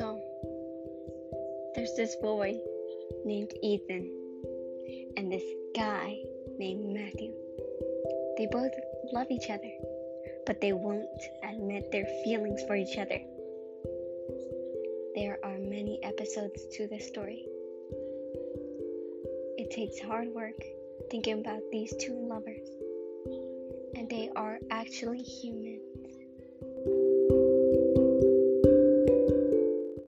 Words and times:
So, 0.00 0.18
there's 1.74 1.94
this 1.94 2.16
boy 2.22 2.58
named 3.26 3.52
Ethan 3.62 4.10
and 5.18 5.30
this 5.30 5.44
guy 5.76 6.16
named 6.56 6.86
Matthew. 6.86 7.34
They 8.38 8.48
both 8.50 8.72
love 9.12 9.26
each 9.30 9.50
other, 9.50 9.70
but 10.46 10.62
they 10.62 10.72
won't 10.72 11.04
admit 11.44 11.92
their 11.92 12.06
feelings 12.24 12.62
for 12.66 12.76
each 12.76 12.96
other. 12.96 13.20
There 15.16 15.38
are 15.44 15.58
many 15.58 16.00
episodes 16.02 16.64
to 16.78 16.88
this 16.88 17.06
story. 17.06 17.44
It 19.58 19.70
takes 19.70 20.00
hard 20.00 20.28
work 20.28 20.64
thinking 21.10 21.40
about 21.40 21.60
these 21.70 21.94
two 22.00 22.14
lovers, 22.14 22.66
and 23.96 24.08
they 24.08 24.30
are 24.34 24.60
actually 24.70 25.20
human. 25.20 25.79